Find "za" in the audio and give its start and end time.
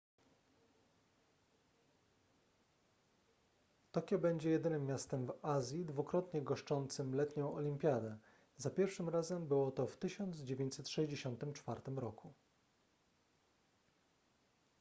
8.57-8.69